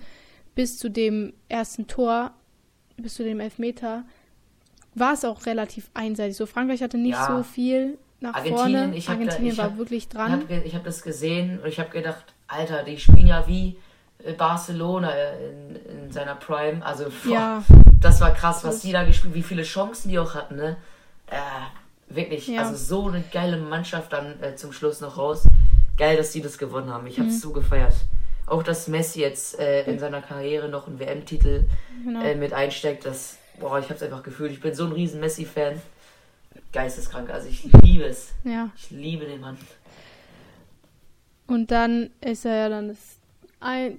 bis 0.55 0.79
zu 0.79 0.89
dem 0.89 1.33
ersten 1.49 1.87
Tor, 1.87 2.33
bis 2.97 3.15
zu 3.15 3.25
dem 3.25 3.41
Elfmeter, 3.41 4.05
war 4.95 5.13
es 5.13 5.25
auch 5.25 5.47
relativ 5.47 5.91
einseitig. 5.95 6.37
So 6.37 6.47
Frankreich 6.47 6.83
hatte 6.83 6.99
nicht 6.99 7.13
Ja. 7.13 7.27
so 7.37 7.43
viel 7.43 7.99
nach 8.21 8.35
Argentinien, 8.35 8.59
vorne. 8.59 9.01
da- 9.01 9.13
Argentinien 9.13 9.53
ich 9.53 9.59
war 9.59 9.65
hab- 9.67 9.79
wirklich 9.79 9.99
Ich 10.05 10.09
dran. 10.09 10.33
habe 10.33 10.63
ich 10.65 10.75
hab 10.75 10.85
das 10.85 11.03
gesehen 11.03 11.61
und 11.61 11.69
ich 11.69 11.79
habe 11.79 11.91
gedacht, 11.91 12.25
Alter, 12.49 12.83
die 12.83 12.99
spielen 12.99 13.27
ja 13.29 13.47
wie 13.47 13.77
Barcelona 14.37 15.11
in, 15.13 15.77
in 16.05 16.13
seiner 16.13 16.35
Prime. 16.35 16.85
Also, 16.85 17.05
boah, 17.25 17.33
Ja, 17.33 17.65
das 18.01 18.21
war 18.21 18.33
krass, 18.33 18.65
was 18.65 18.81
die 18.81 18.93
da 18.93 19.05
gespielt 19.05 19.35
wie 19.35 19.43
viele 19.43 19.63
Chancen 19.63 20.09
die 20.11 20.19
auch 20.19 20.35
hatten, 20.35 20.57
ne? 20.57 20.77
Äh, 21.29 22.15
wirklich, 22.15 22.49
Ja. 22.49 22.63
also 22.63 22.75
so 22.77 23.09
eine 23.09 23.23
geile 23.33 23.57
Mannschaft 23.59 24.13
dann 24.13 24.43
äh, 24.43 24.57
zum 24.57 24.73
Schluss 24.73 25.01
noch 25.01 25.19
raus. 25.19 25.47
Geil, 25.97 26.17
dass 26.17 26.33
die 26.33 26.41
das 26.43 26.59
gewonnen 26.59 26.91
haben. 26.93 27.07
Ich 27.07 27.19
habe 27.19 27.29
Mhm. 27.29 27.35
es 27.35 27.41
so 27.41 27.53
gefeiert. 27.53 27.95
Auch 28.47 28.63
dass 28.63 28.89
Messi 28.89 29.21
jetzt 29.21 29.59
äh, 29.59 29.85
in 29.85 29.99
seiner 29.99 30.23
Karriere 30.23 30.69
noch 30.69 30.87
einen 30.87 30.99
WM-Titel 30.99 31.65
genau. 32.03 32.23
äh, 32.23 32.35
mit 32.35 32.53
einsteckt, 32.55 33.05
das, 33.05 33.37
boah, 33.61 33.79
ich 33.79 33.85
habe 33.87 33.95
es 33.97 34.03
einfach 34.03 34.23
gefühlt. 34.23 34.53
Ich 34.53 34.61
bin 34.61 34.75
so 34.75 34.85
ein 34.87 34.93
riesen 34.93 35.21
Messi-Fan. 35.21 35.81
Geisteskrank, 36.73 37.31
also 37.31 37.49
ich 37.49 37.65
liebe 37.83 38.05
es. 38.05 38.33
ja. 38.45 38.71
Ich 38.77 38.91
liebe 38.91 39.27
den 39.27 39.41
Mann. 39.41 39.57
Und 41.47 41.71
dann 41.71 42.11
ist 42.21 42.45
er 42.45 42.55
ja 42.57 42.69
dann 42.69 42.89
das 42.89 43.18
1, 43.61 43.99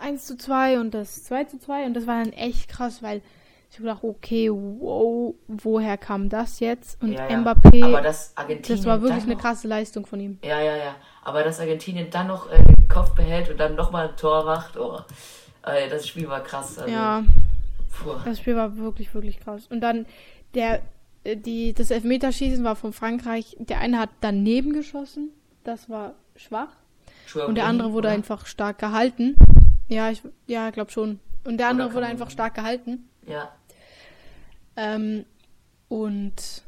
1 0.00 0.26
zu 0.26 0.36
2 0.36 0.80
und 0.80 0.92
das 0.94 1.24
2 1.24 1.44
zu 1.44 1.58
2 1.58 1.86
und 1.86 1.94
das 1.94 2.06
war 2.06 2.22
dann 2.22 2.32
echt 2.32 2.68
krass, 2.68 3.02
weil 3.02 3.22
ich 3.70 3.76
hab 3.78 3.84
gedacht, 3.84 4.04
okay, 4.04 4.50
wow, 4.50 5.34
woher 5.48 5.96
kam 5.96 6.28
das 6.28 6.60
jetzt? 6.60 7.00
Und 7.02 7.12
Ja, 7.12 7.26
ja. 7.28 7.38
Mbappé, 7.38 7.82
Aber 7.84 8.02
das 8.02 8.32
Argentinien. 8.36 8.78
das 8.78 8.86
war 8.86 9.00
wirklich 9.00 9.22
eine 9.24 9.34
noch, 9.34 9.40
krasse 9.40 9.66
Leistung 9.66 10.04
von 10.04 10.20
ihm. 10.20 10.38
Ja, 10.44 10.60
ja, 10.60 10.76
ja. 10.76 10.94
Aber 11.22 11.42
dass 11.42 11.58
Argentinien 11.58 12.10
dann 12.10 12.26
noch 12.26 12.50
äh, 12.50 12.62
den 12.62 12.88
Kopf 12.88 13.14
behält 13.14 13.48
und 13.48 13.58
dann 13.58 13.74
nochmal 13.74 14.10
ein 14.10 14.16
Tor 14.16 14.44
macht, 14.44 14.76
oh. 14.76 15.00
Äh, 15.64 15.88
das 15.88 16.06
Spiel 16.06 16.28
war 16.28 16.42
krass. 16.42 16.78
Also, 16.78 16.92
Ja, 16.92 17.24
Puh. 17.92 18.14
das 18.24 18.38
Spiel 18.40 18.56
war 18.56 18.76
wirklich, 18.76 19.14
wirklich 19.14 19.40
krass. 19.40 19.66
Und 19.70 19.80
dann 19.80 20.04
der, 20.54 20.82
äh, 21.24 21.36
die, 21.36 21.72
das 21.72 21.90
Elfmeterschießen 21.90 22.62
war 22.64 22.76
von 22.76 22.92
Frankreich. 22.92 23.56
Der 23.58 23.78
eine 23.78 23.98
hat 23.98 24.10
daneben 24.20 24.72
geschossen, 24.74 25.30
das 25.64 25.88
war 25.88 26.12
schwach. 26.36 26.68
Und 27.36 27.54
der 27.56 27.66
andere 27.66 27.92
wurde 27.92 28.08
oder? 28.08 28.14
einfach 28.16 28.46
stark 28.46 28.78
gehalten. 28.78 29.34
Ja, 29.88 30.10
ich 30.10 30.22
ja, 30.46 30.70
glaube 30.70 30.90
schon. 30.90 31.18
Und 31.44 31.58
der 31.58 31.68
andere 31.68 31.92
wurde 31.92 32.06
einfach 32.06 32.30
stark 32.30 32.54
gehalten. 32.54 33.08
Ja, 33.26 33.52
Ähm, 34.76 35.24
und 35.88 36.62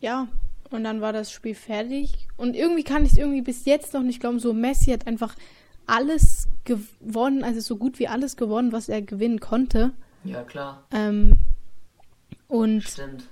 ja, 0.00 0.28
und 0.70 0.84
dann 0.84 1.00
war 1.00 1.12
das 1.12 1.30
Spiel 1.32 1.54
fertig. 1.54 2.28
Und 2.36 2.54
irgendwie 2.56 2.84
kann 2.84 3.04
ich 3.04 3.12
es 3.12 3.18
irgendwie 3.18 3.42
bis 3.42 3.64
jetzt 3.66 3.92
noch 3.92 4.02
nicht 4.02 4.20
glauben. 4.20 4.38
So, 4.38 4.52
Messi 4.54 4.90
hat 4.90 5.06
einfach 5.06 5.34
alles 5.86 6.48
gewonnen, 6.64 7.42
also 7.44 7.60
so 7.60 7.76
gut 7.76 7.98
wie 7.98 8.08
alles 8.08 8.36
gewonnen, 8.36 8.72
was 8.72 8.88
er 8.88 9.02
gewinnen 9.02 9.40
konnte. 9.40 9.92
ja, 10.24 10.42
klar. 10.44 10.84
Ähm, 10.92 11.38
und 12.48 12.82
Stimmt. 12.82 13.24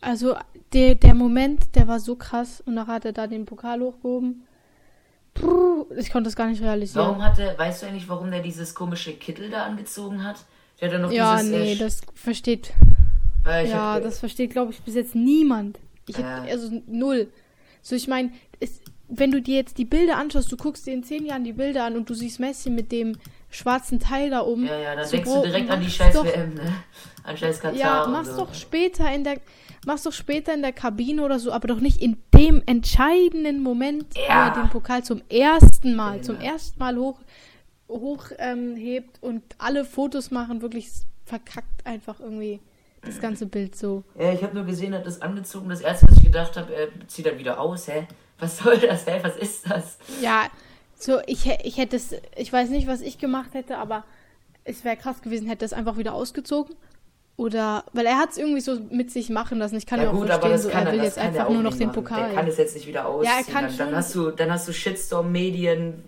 also 0.00 0.36
der, 0.72 0.94
der 0.96 1.14
Moment, 1.14 1.74
der 1.76 1.88
war 1.88 2.00
so 2.00 2.16
krass. 2.16 2.60
Und 2.66 2.76
dann 2.76 2.86
hat 2.88 3.04
er 3.04 3.12
da 3.12 3.26
den 3.26 3.46
Pokal 3.46 3.80
hochgehoben. 3.80 4.42
Puh, 5.34 5.86
ich 5.96 6.10
konnte 6.10 6.28
das 6.28 6.36
gar 6.36 6.48
nicht 6.48 6.62
realisieren. 6.62 7.06
Warum 7.06 7.24
hat 7.24 7.38
er, 7.38 7.58
weißt 7.58 7.82
du 7.82 7.86
eigentlich, 7.86 8.08
warum 8.08 8.30
der 8.30 8.40
dieses 8.40 8.74
komische 8.74 9.12
Kittel 9.12 9.50
da 9.50 9.64
angezogen 9.64 10.24
hat? 10.24 10.44
Der 10.80 10.88
hat 10.88 10.92
ja 10.92 10.98
noch 10.98 11.12
ja, 11.12 11.36
dieses. 11.36 11.50
nee, 11.50 11.72
äh, 11.72 11.76
das 11.76 12.00
versteht 12.14 12.72
äh, 13.46 13.68
ja, 13.68 13.94
hab, 13.94 14.02
das 14.02 14.18
versteht, 14.18 14.50
glaube 14.52 14.72
ich, 14.72 14.80
bis 14.80 14.94
jetzt 14.94 15.14
niemand. 15.14 15.78
Ich 16.06 16.16
hätte, 16.16 16.26
Ja. 16.28 16.42
also 16.42 16.82
null. 16.86 17.28
So, 17.82 17.94
ich 17.94 18.08
meine, 18.08 18.30
wenn 19.08 19.30
du 19.30 19.42
dir 19.42 19.56
jetzt 19.56 19.78
die 19.78 19.84
Bilder 19.84 20.16
anschaust, 20.16 20.50
du 20.50 20.56
guckst 20.56 20.86
dir 20.86 20.94
in 20.94 21.04
zehn 21.04 21.26
Jahren 21.26 21.44
die 21.44 21.52
Bilder 21.52 21.84
an 21.84 21.96
und 21.96 22.08
du 22.08 22.14
siehst 22.14 22.40
Messi 22.40 22.70
mit 22.70 22.90
dem 22.90 23.16
schwarzen 23.54 24.00
Teil 24.00 24.30
da 24.30 24.42
oben. 24.42 24.66
Ja, 24.66 24.78
ja, 24.78 24.94
dann 24.96 25.04
so, 25.04 25.12
denkst 25.12 25.30
du 25.30 25.42
direkt 25.42 25.70
an 25.70 25.80
die 25.80 25.90
scheiß 25.90 26.14
doch, 26.14 26.24
WM, 26.24 26.54
ne? 26.54 26.72
An 27.22 27.36
scheiß 27.36 27.60
Katar. 27.60 27.76
Ja, 27.78 28.06
mach's 28.06 28.30
so. 28.30 28.44
doch 28.44 28.54
später 28.54 29.10
in 29.12 29.24
der, 29.24 29.36
mach's 29.86 30.02
doch 30.02 30.12
später 30.12 30.52
in 30.54 30.62
der 30.62 30.72
Kabine 30.72 31.22
oder 31.22 31.38
so, 31.38 31.52
aber 31.52 31.68
doch 31.68 31.80
nicht 31.80 32.02
in 32.02 32.16
dem 32.34 32.62
entscheidenden 32.66 33.62
Moment, 33.62 34.14
Ja. 34.16 34.22
wo 34.22 34.58
er 34.58 34.62
den 34.62 34.70
Pokal 34.70 35.04
zum 35.04 35.22
ersten 35.28 35.94
Mal, 35.94 36.14
Genau. 36.20 36.24
zum 36.24 36.40
ersten 36.40 36.78
Mal 36.78 36.96
hoch, 36.96 37.18
hoch 37.88 38.24
ähm, 38.38 38.76
hebt 38.76 39.22
und 39.22 39.42
alle 39.58 39.84
Fotos 39.84 40.30
machen, 40.30 40.60
wirklich 40.62 40.88
verkackt 41.24 41.86
einfach 41.86 42.20
irgendwie 42.20 42.60
das 43.02 43.20
ganze 43.20 43.46
Bild 43.46 43.76
so. 43.76 44.02
Ja, 44.18 44.32
ich 44.32 44.42
habe 44.42 44.54
nur 44.54 44.64
gesehen, 44.64 44.92
er 44.94 45.00
hat 45.00 45.06
das 45.06 45.20
angezogen. 45.20 45.68
Das 45.68 45.80
erste, 45.82 46.06
was 46.08 46.16
ich 46.18 46.24
gedacht 46.24 46.56
habe, 46.56 46.74
er 46.74 46.88
zieht 47.06 47.26
dann 47.26 47.38
wieder 47.38 47.60
aus. 47.60 47.86
Hä? 47.86 48.06
Was 48.38 48.58
soll 48.58 48.78
das? 48.78 49.06
Hä? 49.06 49.20
Was 49.22 49.36
ist 49.36 49.70
das? 49.70 49.98
Ja, 50.22 50.46
so, 51.04 51.20
ich, 51.26 51.46
ich 51.64 51.76
hätte 51.76 51.96
es, 51.96 52.14
ich 52.36 52.52
weiß 52.52 52.70
nicht, 52.70 52.86
was 52.86 53.00
ich 53.00 53.18
gemacht 53.18 53.52
hätte, 53.52 53.76
aber 53.76 54.04
es 54.64 54.84
wäre 54.84 54.96
krass 54.96 55.20
gewesen, 55.20 55.46
hätte 55.46 55.64
es 55.64 55.72
einfach 55.72 55.98
wieder 55.98 56.14
ausgezogen. 56.14 56.74
Oder, 57.36 57.84
weil 57.92 58.06
er 58.06 58.16
hat 58.16 58.30
es 58.30 58.38
irgendwie 58.38 58.60
so 58.60 58.78
mit 58.90 59.10
sich 59.10 59.28
machen 59.28 59.58
lassen. 59.58 59.76
Ich 59.76 59.86
kann 59.86 59.98
ja, 59.98 60.06
ja 60.06 60.10
auch 60.12 60.14
gut, 60.14 60.30
aber 60.30 60.48
verstehen, 60.48 60.52
das 60.52 60.62
so, 60.62 60.68
kann 60.70 60.82
er 60.82 60.86
er, 60.86 60.92
will 60.92 60.98
das 60.98 61.06
jetzt 61.06 61.16
kann 61.16 61.24
er 61.24 61.28
einfach 61.28 61.46
auch 61.46 61.52
nur 61.52 61.62
noch 61.62 61.76
den 61.76 61.88
machen. 61.88 62.04
Pokal. 62.04 62.26
Der 62.26 62.34
kann 62.34 62.46
es 62.46 62.56
jetzt 62.56 62.74
nicht 62.74 62.86
wieder 62.86 63.06
ausziehen. 63.06 63.34
Ja, 63.34 63.44
er 63.46 63.52
kann 63.52 63.64
dann, 63.66 63.76
dann 63.76 63.96
hast 63.96 64.14
du, 64.14 64.30
dann 64.30 64.52
hast 64.52 64.68
du 64.68 64.72
Shitstorm-Medien 64.72 66.04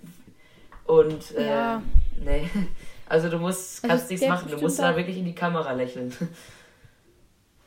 und 0.86 1.36
äh, 1.36 1.46
Ja. 1.48 1.82
nee. 2.24 2.48
Also 3.08 3.28
du 3.28 3.38
musst, 3.38 3.84
Also 3.84 3.88
kannst 3.88 4.10
nichts 4.10 4.20
der 4.26 4.34
machen. 4.34 4.50
Du 4.50 4.58
musst 4.58 4.80
da 4.80 4.96
wirklich 4.96 5.16
in 5.18 5.26
die 5.26 5.34
Kamera 5.34 5.72
lächeln. 5.72 6.12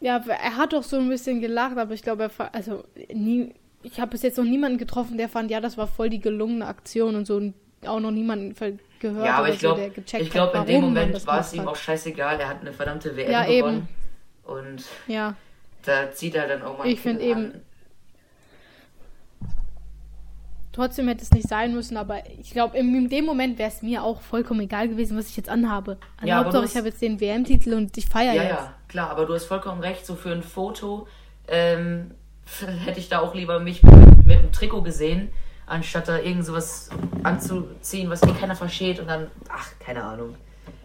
Ja, 0.01 0.23
er 0.27 0.55
hat 0.55 0.71
doch 0.71 0.83
so 0.83 0.95
ein 0.97 1.09
bisschen 1.09 1.41
gelacht, 1.41 1.77
aber 1.77 1.93
ich 1.93 2.01
glaube, 2.01 2.31
er, 2.37 2.55
also, 2.55 2.85
nie, 3.13 3.53
ich 3.83 3.99
habe 3.99 4.11
bis 4.11 4.21
jetzt 4.23 4.37
noch 4.37 4.43
niemanden 4.45 4.77
getroffen, 4.77 5.17
der 5.17 5.29
fand, 5.29 5.49
ja, 5.51 5.61
das 5.61 5.77
war 5.77 5.87
voll 5.87 6.09
die 6.09 6.19
gelungene 6.19 6.65
Aktion 6.67 7.15
und 7.15 7.25
so 7.25 7.37
und 7.37 7.53
auch 7.85 7.99
noch 7.99 8.11
niemanden 8.11 8.53
gehört 8.99 9.25
ja, 9.25 9.35
aber 9.35 9.47
ich 9.49 9.55
so, 9.55 9.59
glaube, 9.69 9.79
der 9.81 9.89
gecheckt 9.91 10.23
ich 10.23 10.29
glaube, 10.31 10.51
in 10.53 10.59
hat, 10.59 10.67
dem 10.67 10.73
warum 10.75 10.93
man 10.93 10.93
Moment 11.03 11.15
das 11.15 11.25
war 11.27 11.39
es 11.39 11.53
ihm 11.53 11.67
auch 11.67 11.75
scheißegal. 11.77 12.37
Er 12.39 12.49
hat 12.49 12.59
eine 12.61 12.73
verdammte 12.73 13.15
WM 13.15 13.31
Ja, 13.31 13.47
eben. 13.47 13.57
gewonnen. 13.67 13.87
Und 14.43 14.83
Ja, 15.07 15.35
da 15.85 16.11
zieht 16.11 16.35
er 16.35 16.47
dann 16.47 16.61
auch 16.63 16.77
mal 16.77 16.87
Ich 16.87 16.99
find 16.99 17.19
Kittel 17.19 17.31
eben- 17.31 17.51
an. 17.53 17.61
trotzdem 20.71 21.07
hätte 21.07 21.23
es 21.23 21.31
nicht 21.31 21.47
sein 21.47 21.73
müssen, 21.73 21.97
aber 21.97 22.23
ich 22.39 22.51
glaube, 22.51 22.77
in, 22.77 22.93
in 22.95 23.09
dem 23.09 23.25
Moment 23.25 23.57
wäre 23.57 23.69
es 23.69 23.81
mir 23.81 24.03
auch 24.03 24.21
vollkommen 24.21 24.61
egal 24.61 24.87
gewesen, 24.87 25.17
was 25.17 25.29
ich 25.29 25.37
jetzt 25.37 25.49
anhabe. 25.49 25.97
Also 26.17 26.27
Ja, 26.27 26.43
Hauptsache, 26.43 26.65
ich 26.65 26.75
habe 26.75 26.87
jetzt 26.87 27.01
den 27.01 27.19
WM-Titel 27.19 27.73
und 27.73 27.97
ich 27.97 28.07
feiere 28.07 28.33
Ja, 28.33 28.43
jetzt. 28.43 28.51
ja, 28.51 28.73
klar, 28.87 29.09
aber 29.09 29.25
du 29.25 29.33
hast 29.33 29.45
vollkommen 29.45 29.81
recht, 29.81 30.05
so 30.05 30.15
für 30.15 30.31
ein 30.31 30.43
Foto 30.43 31.07
ähm, 31.47 32.11
hätte 32.85 32.99
ich 32.99 33.09
da 33.09 33.19
auch 33.19 33.33
lieber 33.33 33.59
mich 33.59 33.83
mit, 33.83 34.25
mit 34.25 34.39
einem 34.39 34.51
Trikot 34.51 34.81
gesehen, 34.81 35.29
anstatt 35.65 36.07
da 36.07 36.17
irgend 36.17 36.45
sowas 36.45 36.89
anzuziehen, 37.23 38.09
was 38.09 38.23
eh 38.23 38.33
keiner 38.33 38.55
versteht 38.55 38.99
und 38.99 39.07
dann, 39.07 39.29
ach, 39.49 39.67
keine 39.79 40.03
Ahnung. 40.03 40.35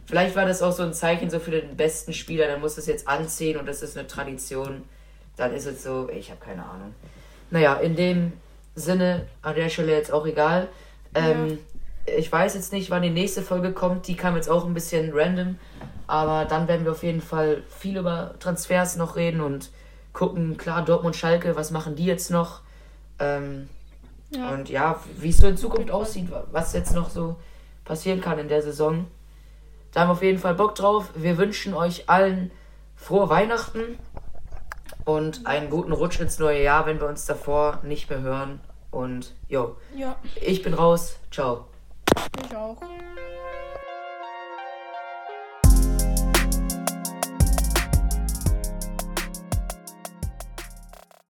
Vielleicht 0.07 0.37
war 0.37 0.45
das 0.45 0.63
auch 0.63 0.73
so 0.73 0.83
ein 0.83 0.93
Zeichen 0.93 1.31
so 1.31 1.39
für 1.39 1.51
den 1.51 1.77
besten 1.77 2.13
Spieler, 2.13 2.47
der 2.47 2.59
muss 2.59 2.75
das 2.75 2.87
jetzt 2.87 3.09
anziehen 3.09 3.59
und 3.59 3.67
das 3.67 3.83
ist 3.83 3.97
eine 3.97 4.07
Tradition. 4.07 4.83
Dann 5.37 5.53
ist 5.55 5.67
es 5.67 5.83
so, 5.83 6.09
ich 6.11 6.31
habe 6.31 6.41
keine 6.41 6.63
Ahnung. 6.65 6.95
Naja, 7.51 7.75
in 7.77 7.97
dem 7.97 8.33
Sinne, 8.75 9.27
an 9.43 9.55
der 9.55 9.69
Stelle 9.69 9.93
jetzt 9.93 10.13
auch 10.13 10.27
egal. 10.27 10.69
Ähm, 11.15 11.59
Ich 12.07 12.31
weiß 12.31 12.55
jetzt 12.55 12.71
nicht, 12.73 12.91
wann 12.91 13.01
die 13.03 13.09
nächste 13.11 13.41
Folge 13.41 13.73
kommt. 13.73 14.09
Die 14.09 14.15
kam 14.15 14.37
jetzt 14.37 14.51
auch 14.51 14.67
ein 14.67 14.75
bisschen 14.75 15.13
random. 15.15 15.59
Aber 16.07 16.45
dann 16.45 16.69
werden 16.69 16.85
wir 16.85 16.93
auf 16.93 17.03
jeden 17.03 17.23
Fall 17.23 17.63
viel 17.71 17.97
über 17.97 18.35
Transfers 18.41 18.97
noch 18.97 19.17
reden 19.17 19.41
und 19.41 19.71
gucken, 20.15 20.57
klar, 20.57 20.83
Dortmund, 20.85 21.15
Schalke, 21.17 21.55
was 21.57 21.71
machen 21.71 21.95
die 21.97 22.07
jetzt 22.07 22.31
noch? 22.31 22.61
Ähm, 23.19 23.69
Ja. 24.31 24.51
Und 24.51 24.69
ja, 24.71 24.99
wie 25.19 25.29
es 25.29 25.37
so 25.37 25.47
in 25.47 25.57
Zukunft 25.57 25.91
aussieht, 25.91 26.29
was 26.51 26.73
jetzt 26.73 26.93
noch 26.95 27.11
so 27.11 27.37
passieren 27.85 28.21
kann 28.21 28.39
in 28.39 28.49
der 28.49 28.63
Saison. 28.63 29.07
Da 29.93 30.01
haben 30.01 30.09
wir 30.09 30.13
auf 30.15 30.23
jeden 30.23 30.39
Fall 30.39 30.55
Bock 30.55 30.75
drauf. 30.75 31.11
Wir 31.15 31.37
wünschen 31.39 31.75
euch 31.75 32.09
allen 32.09 32.51
frohe 32.97 33.29
Weihnachten. 33.29 33.99
und 35.05 35.47
einen 35.47 35.69
guten 35.69 35.93
Rutsch 35.93 36.19
ins 36.19 36.39
neue 36.39 36.63
Jahr, 36.63 36.87
wenn 36.87 36.99
wir 36.99 37.07
uns 37.09 37.27
davor 37.27 37.81
nicht 37.83 38.09
mehr 38.09 38.23
hören. 38.23 38.59
Und 38.91 39.35
jo, 39.49 39.77
Ja, 39.95 40.17
ich 40.41 40.63
bin 40.63 40.73
raus. 40.75 41.17
Ciao. 41.31 41.67
ich 42.43 42.57
auch. 42.57 42.79